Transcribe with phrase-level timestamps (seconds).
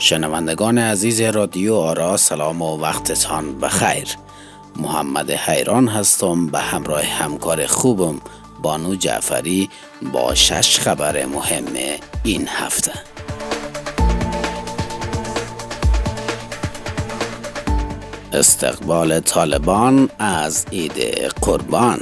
[0.00, 4.08] شنوندگان عزیز رادیو آرا سلام و وقتتان بخیر.
[4.76, 8.20] محمد حیران هستم به همراه همکار خوبم
[8.62, 9.70] بانو جعفری
[10.12, 11.64] با شش خبر مهم
[12.22, 12.92] این هفته.
[18.32, 20.98] استقبال طالبان از عید
[21.40, 22.00] قربان.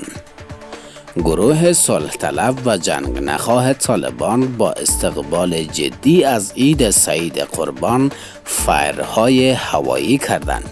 [1.25, 8.13] گروه صلح طلب و جنگ نخواه طالبان با استقبال جدی از عید سعید قربان
[8.45, 10.71] فایرهای هوایی کردند.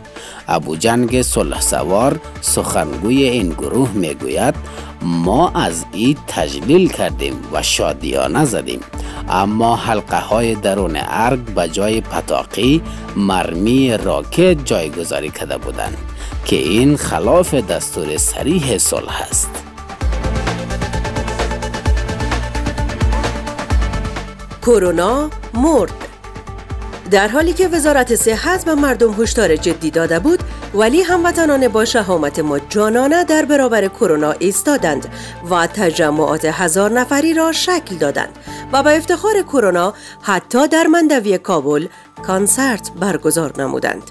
[0.49, 4.55] ابو جنگ صلح سوار سخنگوی این گروه می‌گوید
[5.03, 8.81] ما از عید تجلیل کردیم و شادیانه زدیم
[9.29, 12.83] اما حلقه های درون ارگ به جای پتاقی
[13.17, 15.97] مرمی راکت جایگذاری کرده بودند
[16.45, 19.74] که این خلاف دستور سریح صلح است
[24.67, 25.93] کرونا مرد.
[27.11, 30.41] در حالی که وزارت صحت به مردم هشدار جدی داده بود
[30.75, 35.09] ولی هموطنان با شهامت مجانانه در برابر کرونا ایستادند
[35.51, 38.39] و تجمعات هزار نفری را شکل دادند
[38.73, 41.89] و به افتخار کرونا حتی در مندوی کابل
[42.27, 44.03] کانسرت برگزار نمودند.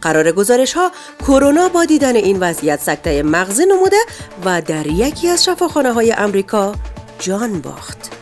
[0.00, 0.90] قرار گزارش ها
[1.26, 3.96] کرونا با دیدن این وضعیت سکته مغزی نموده
[4.44, 6.74] و در یکی از شفاخانه های امریکا
[7.18, 8.17] جان باخت.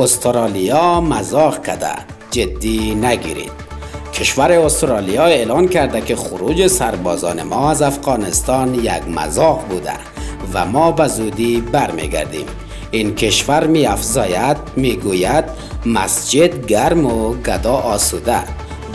[0.00, 1.92] استرالیا مزاق کده.
[2.30, 3.52] جدی نگیرید.
[4.14, 9.92] کشور استرالیا اعلان کرده که خروج سربازان ما از افغانستان یک مزاق بوده
[10.54, 12.46] و ما به زودی برمیگردیم.
[12.90, 15.44] این کشور می افزاید می گوید
[15.86, 18.40] مسجد گرم و گدا آسوده.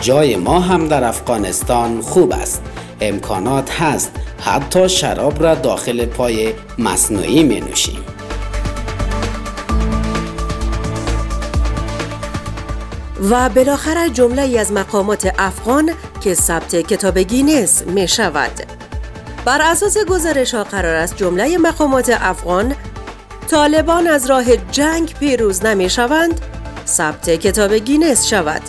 [0.00, 2.62] جای ما هم در افغانستان خوب است.
[3.00, 4.12] امکانات هست.
[4.40, 8.15] حتی شراب را داخل پای مصنوعی می نوشیم.
[13.20, 15.90] و بالاخره جمله ای از مقامات افغان
[16.20, 18.50] که ثبت کتاب گینس می شود.
[19.44, 22.74] بر اساس گزارش ها قرار است جمله مقامات افغان
[23.50, 26.40] طالبان از راه جنگ پیروز نمی شوند
[26.86, 28.62] ثبت کتاب گینس شود.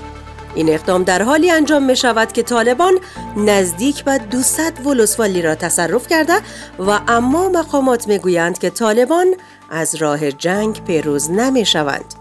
[0.56, 3.00] این اقدام در حالی انجام می شود که طالبان
[3.38, 6.34] نزدیک به 200 ولسوالی را تصرف کرده
[6.80, 9.28] و اما مقامات می گویند که طالبان
[9.70, 12.17] از راه جنگ پیروز نمی شوند.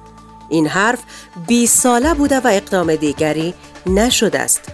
[0.48, 0.98] این حرف
[1.46, 3.54] 20 ساله بوده و اقدام دیگری
[3.86, 4.72] نشده است.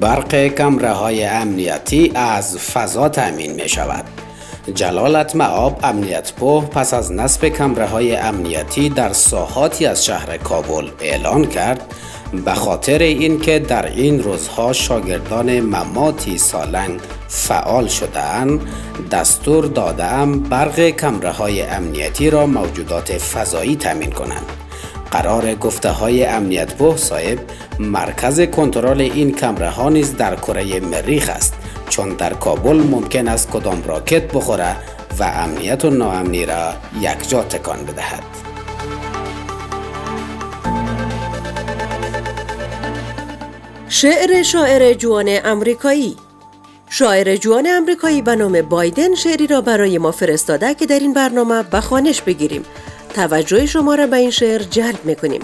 [0.00, 4.04] برق کمره های امنیتی از فضا تأمین می شود.
[4.74, 10.90] جلالت معاب امنیت پو پس از نصب کمره های امنیتی در ساحاتی از شهر کابل
[11.00, 11.94] اعلان کرد
[12.32, 18.60] به خاطر اینکه در این روزها شاگردان مماتی سالنگ فعال شدهاند
[19.10, 24.46] دستور دادم برق کمره های امنیتی را موجودات فضایی تامین کنند.
[25.10, 27.38] قرار گفته های امنیت بو صاحب
[27.78, 31.54] مرکز کنترل این کمره ها نیز در کره مریخ است
[31.88, 34.76] چون در کابل ممکن است کدام راکت بخوره
[35.18, 38.47] و امنیت و ناامنی را یکجا تکان بدهد.
[44.00, 46.16] شعر شاعر جوان امریکایی.
[46.90, 51.62] شاعر جوان امریکایی به نام بایدن شعری را برای ما فرستاده که در این برنامه
[51.62, 52.64] به خانش بگیریم.
[53.14, 55.40] توجه شما را به این شعر جلب می‌کنیم.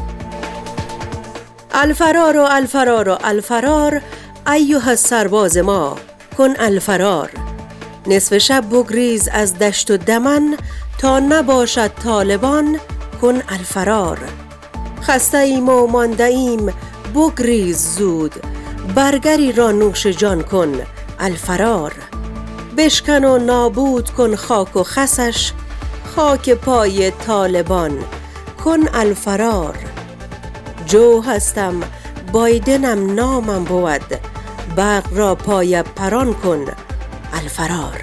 [1.72, 4.00] الفرار و الفرار و الفرار
[4.53, 5.97] ایوه سرباز ما
[6.38, 7.31] کن الفرار.
[8.06, 10.56] نصف شب بگریز از دشت و دمن
[10.98, 12.81] تا نباشد طالبان
[13.22, 14.19] کن الفرار.
[15.03, 16.72] خسته ایم و مانده ایم
[17.15, 18.35] بگریز زود.
[18.95, 20.73] برگری را نوش جان کن
[21.19, 21.93] الفرار.
[22.77, 25.53] بشکن و نابود کن خاک و خسش
[26.17, 28.05] خاک پای طالبان
[28.65, 29.77] کن الفرار.
[30.87, 31.75] جو هستم
[32.33, 34.21] بایدنم نامم بود
[34.77, 36.65] برق را پای پران کن
[37.33, 38.01] الفرار.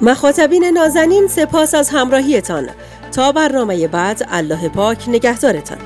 [0.00, 2.68] مخاطبین نازنین سپاس از همراهیتان.
[3.12, 5.78] تا برنامه بعد الله پاک نگهدارتان.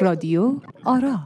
[0.00, 1.18] رادیو آرا